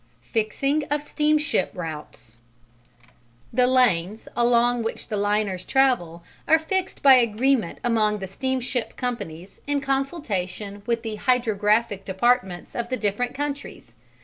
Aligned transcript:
Fixing 0.33 0.83
of 0.85 1.03
steamship 1.03 1.69
routes 1.75 2.37
The 3.53 3.67
"lanes" 3.67 4.27
along 4.35 4.81
which 4.81 5.09
the 5.09 5.15
liners 5.15 5.63
travel 5.63 6.23
are 6.47 6.57
fixed 6.57 7.03
by 7.03 7.17
agreement 7.17 7.77
among 7.83 8.17
the 8.17 8.27
steamship 8.27 8.95
companies 8.97 9.61
in 9.67 9.79
consultation 9.79 10.81
with 10.87 11.03
the 11.03 11.17
Hydrographic 11.17 12.03
departments 12.03 12.75
of 12.75 12.89
the 12.89 12.97
different 12.97 13.35
countries. 13.35 13.93